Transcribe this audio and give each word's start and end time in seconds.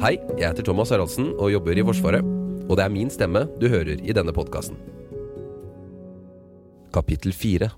Hei, 0.00 0.14
jeg 0.40 0.46
heter 0.46 0.64
Thomas 0.64 0.88
Haraldsen 0.94 1.26
og 1.36 1.50
jobber 1.52 1.76
i 1.76 1.82
Forsvaret. 1.84 2.24
Og 2.72 2.78
det 2.78 2.86
er 2.86 2.92
min 2.94 3.10
stemme 3.12 3.42
du 3.60 3.66
hører 3.68 4.00
i 4.00 4.14
denne 4.16 4.32
podkasten. 4.32 4.78
Kapittel 6.88 7.34
4 7.36 7.68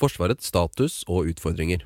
Forsvarets 0.00 0.48
status 0.48 1.02
og 1.12 1.28
utfordringer 1.28 1.84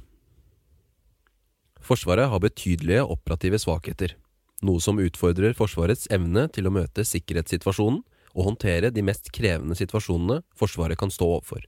Forsvaret 1.82 2.30
har 2.30 2.44
betydelige 2.46 3.02
operative 3.02 3.58
svakheter, 3.58 4.14
noe 4.62 4.78
som 4.78 5.02
utfordrer 5.02 5.58
Forsvarets 5.58 6.06
evne 6.14 6.46
til 6.54 6.70
å 6.70 6.74
møte 6.78 7.02
sikkerhetssituasjonen 7.02 8.04
og 8.36 8.50
håndtere 8.52 8.94
de 8.94 9.02
mest 9.02 9.34
krevende 9.34 9.74
situasjonene 9.74 10.44
Forsvaret 10.54 11.02
kan 11.02 11.10
stå 11.10 11.32
overfor. 11.40 11.66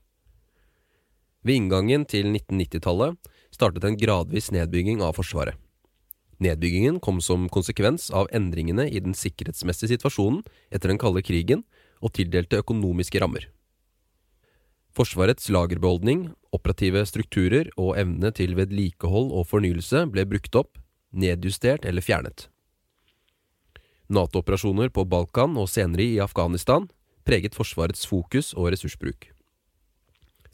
Ved 1.43 1.65
inngangen 1.65 2.07
til 2.07 2.31
1990-tallet 2.31 3.19
startet 3.51 3.91
en 3.91 3.99
gradvis 3.99 4.55
nedbygging 4.55 5.03
av 5.03 5.19
Forsvaret. 5.19 5.59
Nedbyggingen 6.43 7.01
kom 7.01 7.21
som 7.25 7.49
konsekvens 7.49 8.11
av 8.11 8.29
endringene 8.35 8.89
i 8.91 9.01
den 9.01 9.17
sikkerhetsmessige 9.17 9.95
situasjonen 9.95 10.43
etter 10.71 10.93
den 10.93 11.01
kalde 11.01 11.23
krigen 11.25 11.63
og 12.05 12.13
tildelte 12.19 12.61
økonomiske 12.61 13.23
rammer. 13.23 13.47
Forsvarets 14.97 15.49
lagerbeholdning, 15.53 16.31
operative 16.57 17.03
strukturer 17.09 17.69
og 17.77 17.97
evne 18.01 18.33
til 18.37 18.55
vedlikehold 18.57 19.33
og 19.33 19.49
fornyelse 19.49 20.07
ble 20.13 20.25
brukt 20.29 20.57
opp, 20.57 20.79
nedjustert 21.13 21.85
eller 21.89 22.05
fjernet. 22.05 22.49
Nato-operasjoner 24.09 24.93
på 24.95 25.05
Balkan 25.09 25.57
og 25.61 25.69
senere 25.73 26.05
i 26.05 26.21
Afghanistan 26.23 26.87
preget 27.27 27.57
Forsvarets 27.59 28.07
fokus 28.07 28.53
og 28.55 28.71
ressursbruk. 28.73 29.36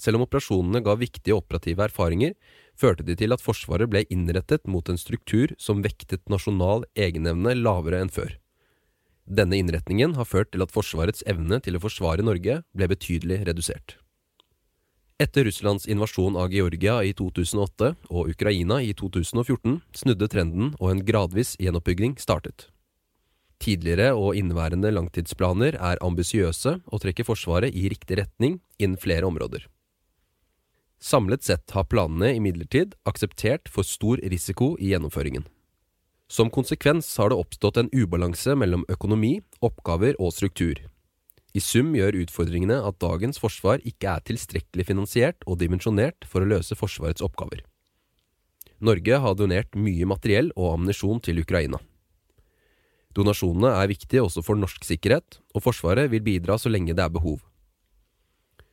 Selv 0.02 0.19
om 0.19 0.27
operasjonene 0.27 0.83
ga 0.83 0.97
viktige 0.98 1.37
operative 1.37 1.87
erfaringer, 1.87 2.34
førte 2.74 3.06
de 3.06 3.15
til 3.19 3.34
at 3.34 3.42
Forsvaret 3.45 3.91
ble 3.91 4.02
innrettet 4.11 4.66
mot 4.66 4.88
en 4.91 4.98
struktur 4.98 5.55
som 5.62 5.84
vektet 5.84 6.25
nasjonal 6.33 6.88
egenevne 6.98 7.55
lavere 7.61 8.02
enn 8.02 8.11
før. 8.11 8.34
Denne 9.31 9.61
innretningen 9.61 10.17
har 10.19 10.27
ført 10.27 10.50
til 10.50 10.64
at 10.64 10.72
Forsvarets 10.75 11.22
evne 11.31 11.61
til 11.62 11.78
å 11.78 11.83
forsvare 11.84 12.25
Norge 12.27 12.62
ble 12.75 12.89
betydelig 12.91 13.44
redusert. 13.47 13.97
Etter 15.22 15.47
Russlands 15.47 15.86
invasjon 15.86 16.34
av 16.41 16.50
Georgia 16.50 16.97
i 17.06 17.12
2008 17.14 17.92
og 18.11 18.33
Ukraina 18.33 18.81
i 18.83 18.91
2014 18.98 19.77
snudde 19.94 20.28
trenden 20.33 20.72
og 20.81 20.89
en 20.91 21.03
gradvis 21.06 21.55
gjenoppbygging 21.62 22.16
startet. 22.19 22.66
Tidligere 23.62 24.11
og 24.19 24.34
inneværende 24.34 24.91
langtidsplaner 24.91 25.78
er 25.78 26.03
ambisiøse 26.03 26.81
og 26.83 27.05
trekker 27.05 27.28
Forsvaret 27.28 27.70
i 27.70 27.87
riktig 27.92 28.19
retning 28.19 28.59
innen 28.83 28.98
flere 28.98 29.31
områder. 29.31 29.69
Samlet 31.03 31.42
sett 31.42 31.70
har 31.75 31.89
planene 31.91 32.36
imidlertid 32.39 32.95
akseptert 33.11 33.67
for 33.69 33.83
stor 33.83 34.20
risiko 34.22 34.77
i 34.78 34.92
gjennomføringen. 34.92 35.48
Som 36.31 36.50
konsekvens 36.55 37.11
har 37.19 37.33
det 37.33 37.41
oppstått 37.42 37.81
en 37.81 37.91
ubalanse 37.91 38.55
mellom 38.55 38.86
økonomi, 38.89 39.41
oppgaver 39.61 40.14
og 40.22 40.31
struktur. 40.33 40.78
I 41.53 41.61
sum 41.61 41.91
gjør 41.98 42.20
utfordringene 42.22 42.78
at 42.86 43.00
dagens 43.03 43.42
forsvar 43.42 43.83
ikke 43.84 44.14
er 44.14 44.22
tilstrekkelig 44.31 44.86
finansiert 44.89 45.42
og 45.44 45.59
dimensjonert 45.61 46.25
for 46.25 46.41
å 46.41 46.50
løse 46.55 46.78
Forsvarets 46.78 47.25
oppgaver. 47.27 47.66
Norge 48.78 49.19
har 49.27 49.34
donert 49.37 49.75
mye 49.75 50.06
materiell 50.06 50.55
og 50.55 50.77
ammunisjon 50.77 51.20
til 51.27 51.42
Ukraina. 51.42 51.83
Donasjonene 53.12 53.75
er 53.83 53.91
viktige 53.91 54.22
også 54.22 54.41
for 54.47 54.56
norsk 54.56 54.87
sikkerhet, 54.87 55.42
og 55.53 55.66
Forsvaret 55.66 56.09
vil 56.14 56.25
bidra 56.25 56.56
så 56.56 56.70
lenge 56.72 56.94
det 56.94 57.05
er 57.05 57.12
behov. 57.12 57.42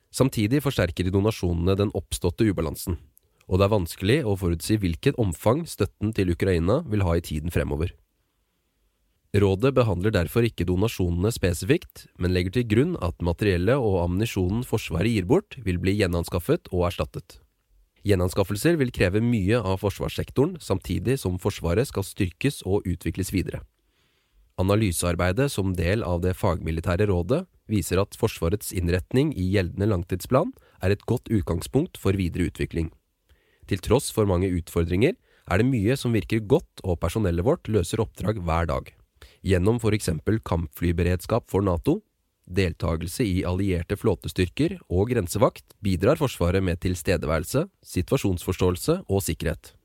Samtidig 0.10 0.64
forsterker 0.66 1.12
donasjonene 1.14 1.76
den 1.78 1.94
oppståtte 1.98 2.48
ubalansen, 2.50 2.98
og 3.50 3.60
det 3.60 3.66
er 3.66 3.74
vanskelig 3.74 4.20
å 4.26 4.36
forutsi 4.38 4.80
hvilket 4.82 5.18
omfang 5.22 5.66
støtten 5.70 6.14
til 6.18 6.34
Ukraina 6.34 6.82
vil 6.90 7.06
ha 7.06 7.18
i 7.18 7.26
tiden 7.26 7.54
fremover. 7.54 7.94
Rådet 9.38 9.76
behandler 9.78 10.10
derfor 10.10 10.42
ikke 10.48 10.66
donasjonene 10.66 11.30
spesifikt, 11.30 12.08
men 12.18 12.34
legger 12.34 12.56
til 12.56 12.66
grunn 12.66 12.96
at 13.06 13.22
materiellet 13.22 13.78
og 13.78 14.00
ammunisjonen 14.08 14.64
Forsvaret 14.66 15.14
gir 15.14 15.28
bort, 15.30 15.60
vil 15.62 15.78
bli 15.78 15.94
gjenanskaffet 16.00 16.72
og 16.74 16.88
erstattet. 16.88 17.38
Gjenanskaffelser 18.08 18.80
vil 18.80 18.90
kreve 18.96 19.22
mye 19.22 19.60
av 19.62 19.84
forsvarssektoren, 19.84 20.58
samtidig 20.58 21.20
som 21.22 21.38
Forsvaret 21.38 21.92
skal 21.92 22.08
styrkes 22.08 22.64
og 22.66 22.88
utvikles 22.90 23.30
videre. 23.36 23.62
Analysearbeidet 24.60 25.52
som 25.54 25.76
del 25.78 26.02
av 26.04 26.24
det 26.26 26.34
fagmilitære 26.34 27.06
rådet 27.12 27.44
viser 27.70 28.02
at 28.02 28.18
Forsvarets 28.18 28.74
innretning 28.76 29.32
i 29.38 29.46
gjeldende 29.54 29.90
langtidsplan 29.92 30.54
er 30.84 30.94
et 30.94 31.06
godt 31.10 31.30
utgangspunkt 31.32 32.00
for 32.02 32.18
videre 32.18 32.50
utvikling. 32.50 32.90
Til 33.70 33.82
tross 33.86 34.10
for 34.14 34.30
mange 34.30 34.50
utfordringer 34.50 35.16
er 35.50 35.62
det 35.62 35.70
mye 35.70 35.98
som 35.98 36.14
virker 36.14 36.46
godt 36.46 36.84
og 36.84 37.00
personellet 37.02 37.46
vårt 37.46 37.70
løser 37.70 38.02
oppdrag 38.02 38.42
hver 38.46 38.70
dag. 38.70 38.94
Gjennom 39.46 39.80
f.eks. 39.80 40.12
kampflyberedskap 40.46 41.50
for 41.50 41.66
Nato, 41.66 42.00
deltakelse 42.50 43.24
i 43.24 43.44
allierte 43.46 43.98
flåtestyrker 44.00 44.80
og 44.90 45.12
grensevakt 45.14 45.76
bidrar 45.86 46.20
Forsvaret 46.20 46.66
med 46.66 46.82
tilstedeværelse, 46.82 47.68
situasjonsforståelse 47.86 49.04
og 49.08 49.22
sikkerhet. 49.24 49.76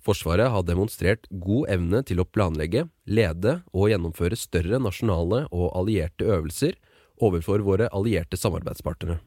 Forsvaret 0.00 0.48
har 0.48 0.64
demonstrert 0.64 1.26
god 1.28 1.68
evne 1.74 2.00
til 2.08 2.22
å 2.22 2.28
planlegge, 2.28 2.86
lede 3.04 3.58
og 3.74 3.90
gjennomføre 3.90 4.38
større 4.38 4.80
nasjonale 4.80 5.44
og 5.50 5.74
allierte 5.76 6.24
øvelser 6.24 6.78
overfor 7.20 7.62
våre 7.64 7.88
allierte 7.92 8.38
samarbeidspartnere. 8.40 9.20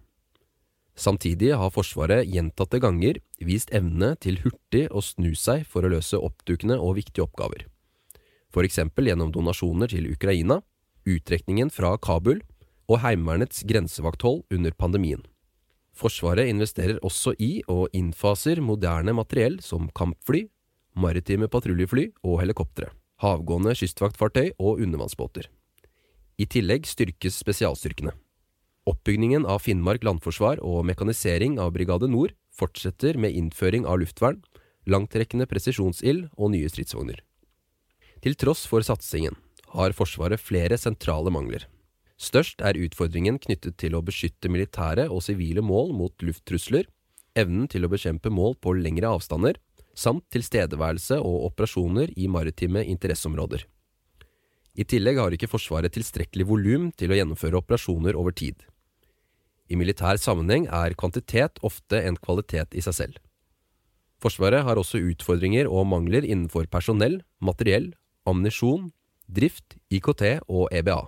Samtidig 0.96 1.56
har 1.58 1.74
Forsvaret 1.74 2.28
gjentatte 2.30 2.78
ganger 2.82 3.18
vist 3.42 3.72
evne 3.74 4.14
til 4.22 4.38
hurtig 4.44 4.86
å 4.94 5.02
snu 5.02 5.32
seg 5.38 5.66
for 5.66 5.86
å 5.86 5.90
løse 5.96 6.20
oppdukende 6.20 6.78
og 6.78 7.00
viktige 7.00 7.26
oppgaver, 7.26 7.66
for 8.54 8.66
eksempel 8.68 9.10
gjennom 9.10 9.32
donasjoner 9.34 9.90
til 9.90 10.12
Ukraina, 10.14 10.62
uttrekningen 11.10 11.74
fra 11.74 11.96
Kabul 11.98 12.44
og 12.86 13.02
Heimevernets 13.02 13.64
grensevakthold 13.66 14.44
under 14.54 14.76
pandemien. 14.78 15.24
Forsvaret 15.94 16.50
investerer 16.50 17.02
også 17.06 17.34
i 17.42 17.62
og 17.70 17.90
innfaser 17.94 18.62
moderne 18.62 19.14
materiell 19.18 19.60
som 19.62 19.90
kampfly, 19.98 20.48
maritime 20.94 21.50
patruljefly 21.50 22.08
og 22.22 22.40
helikoptre, 22.42 22.90
havgående 23.22 23.74
kystvaktfartøy 23.78 24.54
og 24.60 24.82
undervannsbåter. 24.82 25.50
I 26.42 26.48
tillegg 26.50 26.88
styrkes 26.90 27.36
spesialstyrkene. 27.44 28.14
Oppbyggingen 28.90 29.46
av 29.46 29.62
Finnmark 29.64 30.04
landforsvar 30.04 30.60
og 30.66 30.82
mekanisering 30.90 31.60
av 31.62 31.76
Brigade 31.76 32.10
Nord 32.10 32.34
fortsetter 32.54 33.20
med 33.22 33.36
innføring 33.38 33.86
av 33.86 34.02
luftvern, 34.02 34.42
langtrekkende 34.90 35.46
presisjonsild 35.48 36.32
og 36.34 36.52
nye 36.56 36.72
stridsvogner. 36.72 37.22
Til 38.24 38.36
tross 38.40 38.66
for 38.68 38.84
satsingen 38.84 39.38
har 39.76 39.94
Forsvaret 39.96 40.42
flere 40.42 40.78
sentrale 40.80 41.32
mangler. 41.34 41.68
Størst 42.18 42.62
er 42.66 42.80
utfordringen 42.82 43.40
knyttet 43.42 43.78
til 43.82 43.96
å 43.98 44.04
beskytte 44.06 44.50
militære 44.52 45.10
og 45.12 45.24
sivile 45.26 45.64
mål 45.66 45.94
mot 45.98 46.26
lufttrusler, 46.26 46.88
evnen 47.38 47.70
til 47.70 47.86
å 47.86 47.92
bekjempe 47.92 48.32
mål 48.34 48.58
på 48.62 48.76
lengre 48.78 49.12
avstander, 49.12 49.58
samt 49.94 50.26
tilstedeværelse 50.34 51.20
og 51.22 51.50
operasjoner 51.50 52.14
i 52.18 52.30
maritime 52.32 52.86
interesseområder. 52.90 53.66
I 54.74 54.86
tillegg 54.90 55.20
har 55.22 55.34
ikke 55.36 55.50
Forsvaret 55.52 55.94
tilstrekkelig 55.94 56.48
volum 56.50 56.88
til 56.98 57.12
å 57.14 57.18
gjennomføre 57.18 57.60
operasjoner 57.60 58.18
over 58.18 58.34
tid. 58.34 58.58
I 59.70 59.78
militær 59.78 60.18
sammenheng 60.18 60.66
er 60.74 60.96
kvantitet 60.98 61.62
ofte 61.62 62.02
en 62.02 62.18
kvalitet 62.18 62.74
i 62.74 62.82
seg 62.82 62.98
selv. 62.98 63.20
Forsvaret 64.24 64.64
har 64.66 64.80
også 64.80 65.02
utfordringer 65.12 65.68
og 65.70 65.86
mangler 65.92 66.26
innenfor 66.26 66.66
personell, 66.72 67.20
materiell, 67.44 67.92
ammunisjon, 68.26 68.90
drift, 69.28 69.78
IKT 69.94 70.24
og 70.48 70.72
EBA. 70.74 71.02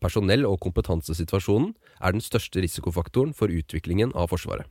Personell- 0.00 0.48
og 0.48 0.58
kompetansesituasjonen 0.64 1.74
er 2.00 2.16
den 2.16 2.24
største 2.24 2.62
risikofaktoren 2.64 3.34
for 3.36 3.52
utviklingen 3.52 4.14
av 4.16 4.30
Forsvaret. 4.32 4.66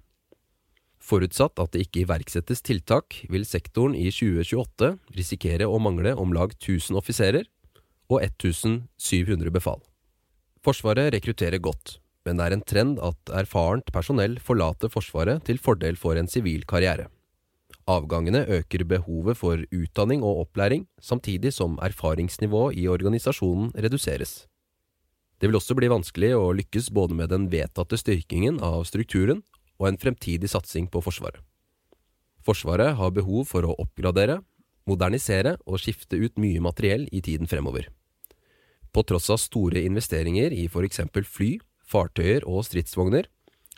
Forutsatt 1.00 1.62
at 1.62 1.72
det 1.72 1.86
ikke 1.86 2.04
iverksettes 2.04 2.60
tiltak, 2.66 3.22
vil 3.32 3.46
sektoren 3.48 3.96
i 3.96 4.10
2028 4.12 4.98
risikere 5.16 5.70
å 5.70 5.80
mangle 5.80 6.12
om 6.18 6.34
lag 6.36 6.52
1000 6.58 6.98
offiserer 7.00 7.48
og 8.10 8.24
1700 8.26 9.54
befal. 9.54 9.80
Forsvaret 10.66 11.14
rekrutterer 11.14 11.62
godt, 11.64 12.00
men 12.26 12.40
det 12.40 12.48
er 12.48 12.56
en 12.58 12.66
trend 12.66 13.00
at 13.06 13.32
erfarent 13.42 13.88
personell 13.96 14.38
forlater 14.44 14.92
Forsvaret 14.92 15.46
til 15.48 15.62
fordel 15.62 15.98
for 15.98 16.20
en 16.20 16.28
sivil 16.28 16.66
karriere. 16.68 17.08
Avgangene 17.90 18.44
øker 18.46 18.84
behovet 18.86 19.38
for 19.38 19.62
utdanning 19.74 20.24
og 20.24 20.44
opplæring, 20.44 20.86
samtidig 21.02 21.54
som 21.54 21.80
erfaringsnivået 21.82 22.78
i 22.78 22.88
organisasjonen 22.88 23.72
reduseres. 23.78 24.46
Det 25.40 25.48
vil 25.48 25.58
også 25.58 25.76
bli 25.78 25.90
vanskelig 25.90 26.34
å 26.36 26.52
lykkes 26.54 26.92
både 26.94 27.16
med 27.16 27.32
den 27.32 27.48
vedtatte 27.50 27.98
styrkingen 27.98 28.60
av 28.60 28.84
strukturen 28.86 29.42
og 29.80 29.88
en 29.88 29.98
fremtidig 30.02 30.52
satsing 30.52 30.90
på 30.92 31.02
Forsvaret. 31.02 31.40
Forsvaret 32.44 32.98
har 33.00 33.16
behov 33.16 33.48
for 33.48 33.66
å 33.66 33.78
oppgradere, 33.80 34.42
modernisere 34.90 35.56
og 35.66 35.80
skifte 35.80 36.20
ut 36.20 36.38
mye 36.42 36.62
materiell 36.64 37.08
i 37.12 37.22
tiden 37.24 37.48
fremover. 37.48 37.88
På 38.94 39.04
tross 39.06 39.30
av 39.30 39.38
store 39.42 39.84
investeringer 39.86 40.54
i 40.56 40.66
for 40.72 40.86
eksempel 40.88 41.26
fly, 41.28 41.58
fartøyer 41.86 42.46
og 42.50 42.66
stridsvogner, 42.66 43.28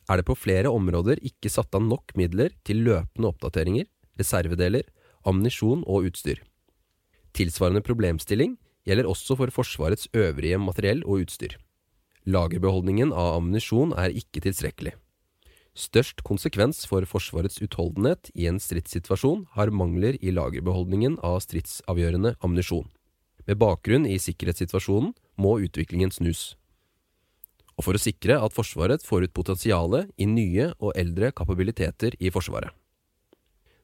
er 0.09 0.19
det 0.19 0.27
på 0.27 0.35
flere 0.35 0.71
områder 0.71 1.21
ikke 1.27 1.51
satt 1.51 1.75
av 1.77 1.83
nok 1.85 2.15
midler 2.19 2.51
til 2.67 2.83
løpende 2.87 3.29
oppdateringer, 3.31 3.87
reservedeler, 4.19 4.87
ammunisjon 5.27 5.85
og 5.87 6.09
utstyr. 6.09 6.41
Tilsvarende 7.37 7.83
problemstilling 7.85 8.57
gjelder 8.87 9.07
også 9.07 9.37
for 9.39 9.53
Forsvarets 9.53 10.09
øvrige 10.17 10.59
materiell 10.59 11.03
og 11.05 11.25
utstyr. 11.25 11.55
Lagerbeholdningen 12.25 13.13
av 13.13 13.37
ammunisjon 13.37 13.95
er 13.97 14.13
ikke 14.13 14.43
tilstrekkelig. 14.45 14.93
Størst 15.77 16.19
konsekvens 16.27 16.83
for 16.89 17.05
Forsvarets 17.07 17.61
utholdenhet 17.63 18.29
i 18.35 18.49
en 18.49 18.59
stridssituasjon 18.59 19.45
har 19.55 19.71
mangler 19.71 20.17
i 20.19 20.33
lagerbeholdningen 20.35 21.15
av 21.23 21.39
stridsavgjørende 21.45 22.35
ammunisjon. 22.43 22.89
Med 23.51 23.59
bakgrunn 23.59 24.05
i 24.07 24.15
sikkerhetssituasjonen 24.15 25.09
må 25.43 25.57
utviklingen 25.59 26.13
snus. 26.15 26.53
Og 27.75 27.83
for 27.83 27.97
å 27.97 27.99
sikre 27.99 28.37
at 28.39 28.55
Forsvaret 28.55 29.03
får 29.03 29.25
ut 29.25 29.33
potensialet 29.35 30.07
i 30.15 30.27
nye 30.29 30.69
og 30.77 30.93
eldre 30.95 31.33
kapabiliteter 31.35 32.15
i 32.23 32.31
Forsvaret. 32.31 32.71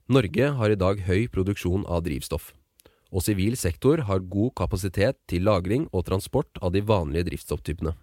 Norge 0.07 0.47
har 0.55 0.71
i 0.71 0.79
dag 0.79 1.03
høy 1.03 1.27
produksjon 1.27 1.83
av 1.83 2.05
drivstoff, 2.07 2.53
og 3.11 3.25
sivil 3.27 3.59
sektor 3.59 4.05
har 4.07 4.23
god 4.37 4.55
kapasitet 4.55 5.19
til 5.27 5.43
lagring 5.43 5.89
og 5.91 6.07
transport 6.07 6.63
av 6.63 6.71
de 6.71 6.85
vanlige 6.87 7.27
drivstofftypene. 7.33 7.97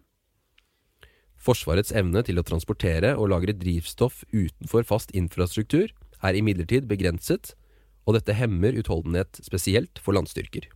Forsvarets 1.40 1.96
evne 1.96 2.20
til 2.28 2.36
å 2.40 2.44
transportere 2.44 3.16
og 3.16 3.32
lagre 3.32 3.56
drivstoff 3.56 4.20
utenfor 4.36 4.84
fast 4.84 5.16
infrastruktur 5.16 5.88
er 6.20 6.36
imidlertid 6.36 6.92
begrenset, 6.92 7.56
og 8.04 8.20
dette 8.20 8.36
hemmer 8.36 8.76
utholdenhet 8.76 9.40
spesielt 9.40 9.96
for 9.96 10.12
landstyrker. 10.12 10.68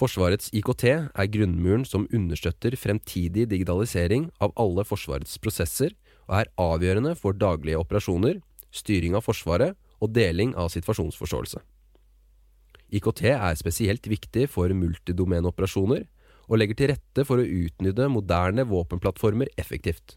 Forsvarets 0.00 0.48
IKT 0.56 0.84
er 0.88 1.28
grunnmuren 1.28 1.82
som 1.84 2.06
understøtter 2.16 2.72
fremtidig 2.80 3.44
digitalisering 3.50 4.30
av 4.40 4.54
alle 4.60 4.84
Forsvarets 4.88 5.36
prosesser, 5.42 5.92
og 6.24 6.38
er 6.38 6.52
avgjørende 6.62 7.12
for 7.20 7.36
daglige 7.36 7.80
operasjoner, 7.82 8.38
styring 8.72 9.18
av 9.18 9.26
Forsvaret 9.26 9.76
og 10.00 10.14
deling 10.16 10.54
av 10.56 10.70
situasjonsforståelse. 10.72 11.60
IKT 12.96 13.22
er 13.34 13.58
spesielt 13.60 14.08
viktig 14.08 14.48
for 14.50 14.72
multidomenoperasjoner, 14.72 16.06
og 16.50 16.58
legger 16.58 16.78
til 16.78 16.90
rette 16.94 17.26
for 17.28 17.38
å 17.38 17.46
utnytte 17.46 18.08
moderne 18.10 18.64
våpenplattformer 18.66 19.52
effektivt. 19.60 20.16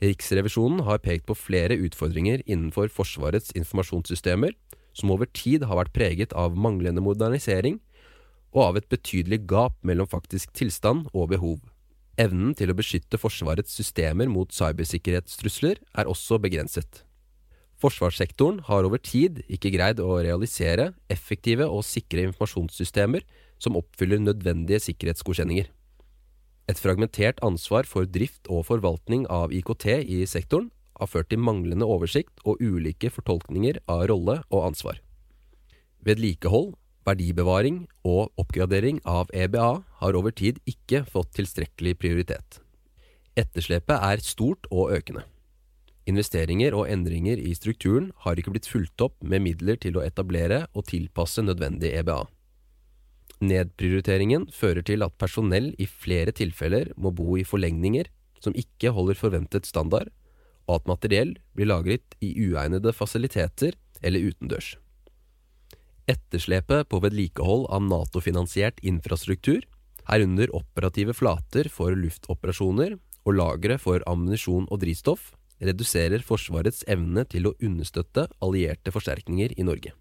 Riksrevisjonen 0.00 0.86
har 0.86 1.02
pekt 1.04 1.26
på 1.28 1.36
flere 1.36 1.76
utfordringer 1.76 2.46
innenfor 2.46 2.88
Forsvarets 2.94 3.50
informasjonssystemer, 3.58 4.54
som 4.96 5.12
over 5.12 5.28
tid 5.34 5.66
har 5.68 5.82
vært 5.82 5.92
preget 5.98 6.32
av 6.32 6.56
manglende 6.56 7.02
modernisering 7.04 7.76
og 8.54 8.62
av 8.64 8.80
et 8.80 8.88
betydelig 8.90 9.44
gap 9.50 9.76
mellom 9.86 10.08
faktisk 10.10 10.52
tilstand 10.56 11.08
og 11.14 11.30
behov. 11.34 11.60
Evnen 12.20 12.52
til 12.58 12.72
å 12.72 12.76
beskytte 12.76 13.20
Forsvarets 13.20 13.72
systemer 13.72 14.28
mot 14.28 14.50
cybersikkerhetstrusler 14.52 15.78
er 15.96 16.10
også 16.10 16.40
begrenset. 16.42 17.04
Forsvarssektoren 17.80 18.58
har 18.66 18.84
over 18.84 19.00
tid 19.00 19.40
ikke 19.48 19.72
greid 19.72 20.02
å 20.04 20.18
realisere 20.20 20.90
effektive 21.08 21.64
og 21.64 21.86
sikre 21.88 22.26
informasjonssystemer 22.28 23.24
som 23.60 23.78
oppfyller 23.80 24.20
nødvendige 24.20 24.82
sikkerhetsgodkjenninger. 24.84 25.70
Et 26.68 26.78
fragmentert 26.78 27.40
ansvar 27.42 27.88
for 27.88 28.04
drift 28.04 28.50
og 28.52 28.66
forvaltning 28.68 29.24
av 29.32 29.54
IKT 29.54 29.86
i 30.04 30.20
sektoren 30.28 30.68
har 31.00 31.08
ført 31.08 31.30
til 31.32 31.40
manglende 31.40 31.88
oversikt 31.88 32.44
og 32.44 32.60
ulike 32.60 33.08
fortolkninger 33.10 33.80
av 33.88 34.04
rolle 34.12 34.36
og 34.52 34.66
ansvar. 34.68 35.00
Vedlikehold, 36.04 36.74
verdibevaring 37.06 37.84
og 38.06 38.30
oppgradering 38.40 39.00
av 39.08 39.30
EBA 39.34 39.68
har 40.00 40.16
over 40.18 40.34
tid 40.36 40.60
ikke 40.68 41.04
fått 41.08 41.32
tilstrekkelig 41.38 41.96
prioritet. 42.00 42.60
Etterslepet 43.38 43.96
er 43.96 44.24
stort 44.24 44.66
og 44.70 44.92
økende. 44.96 45.24
Investeringer 46.10 46.74
og 46.74 46.88
endringer 46.90 47.38
i 47.38 47.52
strukturen 47.54 48.10
har 48.24 48.38
ikke 48.40 48.52
blitt 48.54 48.68
fulgt 48.68 49.00
opp 49.04 49.16
med 49.22 49.44
midler 49.44 49.78
til 49.80 49.98
å 49.98 50.04
etablere 50.04 50.64
og 50.74 50.88
tilpasse 50.90 51.44
nødvendig 51.44 51.92
EBA. 52.00 52.24
Nedprioriteringen 53.40 54.48
fører 54.52 54.84
til 54.84 55.04
at 55.06 55.16
personell 55.20 55.70
i 55.80 55.86
flere 55.88 56.34
tilfeller 56.36 56.90
må 57.00 57.12
bo 57.16 57.38
i 57.40 57.46
forlegninger 57.46 58.10
som 58.40 58.56
ikke 58.56 58.92
holder 58.96 59.16
forventet 59.16 59.68
standard, 59.68 60.10
og 60.68 60.80
at 60.80 60.90
materiell 60.90 61.34
blir 61.56 61.70
lagret 61.70 62.16
i 62.24 62.34
uegnede 62.36 62.92
fasiliteter 62.96 63.76
eller 64.02 64.30
utendørs. 64.32 64.74
Etterslepet 66.10 66.88
på 66.90 66.98
vedlikehold 67.04 67.68
av 67.70 67.84
Nato-finansiert 67.86 68.80
infrastruktur, 68.82 69.62
herunder 70.08 70.50
operative 70.56 71.14
flater 71.14 71.68
for 71.70 71.94
luftoperasjoner 71.94 72.96
og 73.28 73.36
lagre 73.36 73.76
for 73.78 74.02
ammunisjon 74.10 74.66
og 74.70 74.80
drivstoff, 74.82 75.30
reduserer 75.60 76.24
Forsvarets 76.24 76.82
evne 76.90 77.26
til 77.30 77.46
å 77.46 77.54
understøtte 77.62 78.26
allierte 78.42 78.90
forsterkninger 78.94 79.54
i 79.60 79.66
Norge. 79.66 79.92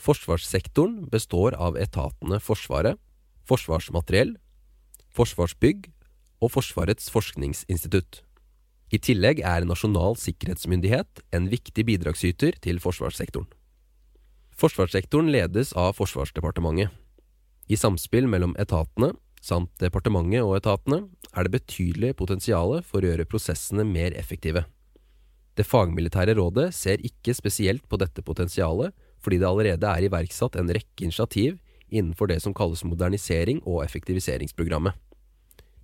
Forsvarssektoren 0.00 1.08
består 1.12 1.56
av 1.58 1.76
etatene 1.80 2.38
Forsvaret, 2.40 3.00
Forsvarsmateriell, 3.48 4.36
Forsvarsbygg 5.16 5.90
og 6.40 6.52
Forsvarets 6.54 7.10
forskningsinstitutt. 7.12 8.22
I 8.94 9.00
tillegg 9.02 9.42
er 9.42 9.66
Nasjonal 9.66 10.14
sikkerhetsmyndighet 10.20 11.24
en 11.34 11.48
viktig 11.50 11.84
bidragsyter 11.88 12.58
til 12.62 12.78
forsvarssektoren. 12.82 13.48
Forsvarssektoren 14.56 15.28
ledes 15.28 15.74
av 15.76 15.92
Forsvarsdepartementet. 15.98 16.88
I 17.68 17.76
samspill 17.76 18.24
mellom 18.24 18.54
etatene, 18.56 19.10
samt 19.44 19.68
departementet 19.82 20.46
og 20.46 20.54
etatene, 20.56 21.02
er 21.36 21.44
det 21.44 21.58
betydelig 21.58 22.14
potensial 22.16 22.78
for 22.80 23.04
å 23.04 23.10
gjøre 23.10 23.28
prosessene 23.28 23.84
mer 23.84 24.16
effektive. 24.16 24.64
Det 25.60 25.68
fagmilitære 25.68 26.38
rådet 26.40 26.70
ser 26.72 27.04
ikke 27.04 27.36
spesielt 27.36 27.84
på 27.84 28.00
dette 28.00 28.24
potensialet, 28.24 28.96
fordi 29.20 29.42
det 29.42 29.50
allerede 29.50 29.92
er 29.92 30.08
iverksatt 30.08 30.56
en 30.56 30.72
rekke 30.72 31.04
initiativ 31.04 31.60
innenfor 31.92 32.32
det 32.32 32.40
som 32.40 32.56
kalles 32.56 32.84
modernisering 32.88 33.60
og 33.68 33.82
effektiviseringsprogrammet. 33.84 34.96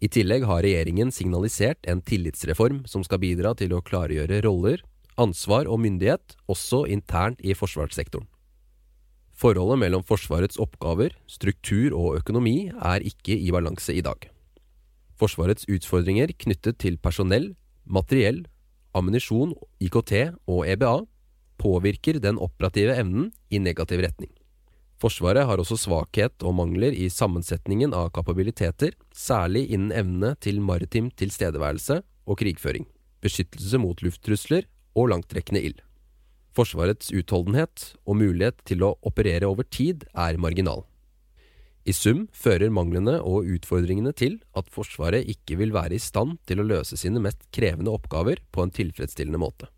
I 0.00 0.08
tillegg 0.08 0.48
har 0.48 0.64
regjeringen 0.64 1.12
signalisert 1.12 1.84
en 1.84 2.00
tillitsreform 2.00 2.86
som 2.88 3.04
skal 3.04 3.20
bidra 3.20 3.52
til 3.52 3.76
å 3.76 3.84
klargjøre 3.84 4.40
roller, 4.48 4.80
ansvar 5.20 5.68
og 5.68 5.84
myndighet, 5.84 6.38
også 6.48 6.86
internt 6.88 7.44
i 7.44 7.52
forsvarssektoren. 7.52 8.31
Forholdet 9.42 9.80
mellom 9.80 10.04
Forsvarets 10.06 10.60
oppgaver, 10.62 11.16
struktur 11.26 11.96
og 11.98 12.20
økonomi 12.20 12.70
er 12.70 13.02
ikke 13.02 13.34
i 13.34 13.50
balanse 13.50 13.90
i 13.90 14.04
dag. 14.04 14.28
Forsvarets 15.18 15.66
utfordringer 15.66 16.30
knyttet 16.44 16.78
til 16.78 16.98
personell, 17.02 17.48
materiell, 17.82 18.44
ammunisjon, 18.94 19.56
IKT 19.82 20.14
og 20.46 20.62
EBA 20.70 20.94
påvirker 21.58 22.20
den 22.22 22.38
operative 22.38 22.94
evnen 23.02 23.32
i 23.50 23.58
negativ 23.58 24.04
retning. 24.06 24.30
Forsvaret 25.02 25.48
har 25.48 25.58
også 25.58 25.80
svakhet 25.88 26.46
og 26.46 26.54
mangler 26.60 26.94
i 26.94 27.08
sammensetningen 27.10 27.96
av 27.98 28.12
kapabiliteter, 28.14 28.94
særlig 29.10 29.66
innen 29.74 29.90
evne 29.90 30.36
til 30.38 30.62
maritim 30.62 31.10
tilstedeværelse 31.18 32.04
og 32.30 32.38
krigføring, 32.38 32.86
beskyttelse 33.18 33.82
mot 33.82 34.06
lufttrusler 34.06 34.70
og 34.94 35.10
langtrekkende 35.10 35.66
ild. 35.66 35.82
Forsvarets 36.52 37.12
utholdenhet 37.16 37.92
og 38.04 38.18
mulighet 38.20 38.58
til 38.68 38.84
å 38.84 38.94
operere 39.08 39.48
over 39.48 39.64
tid 39.64 40.04
er 40.12 40.40
marginal. 40.40 40.84
I 41.82 41.94
sum 41.96 42.28
fører 42.30 42.70
manglene 42.70 43.16
og 43.26 43.48
utfordringene 43.56 44.12
til 44.14 44.36
at 44.54 44.68
Forsvaret 44.70 45.26
ikke 45.32 45.56
vil 45.58 45.72
være 45.74 45.96
i 45.96 46.02
stand 46.02 46.36
til 46.46 46.62
å 46.62 46.66
løse 46.68 46.98
sine 47.00 47.22
mest 47.24 47.48
krevende 47.54 47.90
oppgaver 47.90 48.44
på 48.54 48.62
en 48.62 48.74
tilfredsstillende 48.74 49.40
måte. 49.42 49.70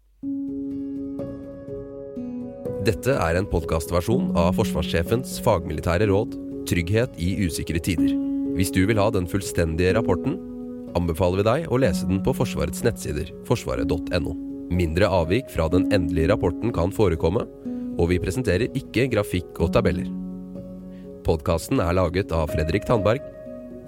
Dette 2.84 3.14
er 3.16 3.38
en 3.38 3.48
podkastversjon 3.48 4.34
av 4.36 4.58
forsvarssjefens 4.58 5.38
fagmilitære 5.46 6.10
råd 6.10 6.36
'Trygghet 6.68 7.16
i 7.16 7.46
usikre 7.46 7.80
tider'. 7.80 8.12
Hvis 8.56 8.72
du 8.72 8.84
vil 8.84 9.00
ha 9.00 9.08
den 9.10 9.26
fullstendige 9.26 9.96
rapporten, 9.96 10.36
anbefaler 10.94 11.40
vi 11.40 11.48
deg 11.48 11.70
å 11.72 11.80
lese 11.80 12.04
den 12.08 12.20
på 12.24 12.36
Forsvarets 12.36 12.84
nettsider, 12.84 13.32
forsvaret.no. 13.48 14.53
Mindre 14.72 15.08
avvik 15.12 15.50
fra 15.52 15.68
den 15.68 15.90
endelige 15.92 16.30
rapporten 16.32 16.72
kan 16.74 16.92
forekomme, 16.94 17.44
og 18.00 18.10
vi 18.10 18.20
presenterer 18.22 18.72
ikke 18.76 19.08
grafikk 19.12 19.60
og 19.60 19.74
tabeller. 19.76 20.08
Podkasten 21.24 21.80
er 21.80 21.96
laget 21.96 22.32
av 22.36 22.50
Fredrik 22.52 22.86
Tandberg, 22.88 23.22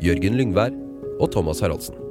Jørgen 0.01 0.37
Lyngvær 0.39 0.75
og 1.21 1.31
Thomas 1.33 1.63
Haraldsen. 1.65 2.06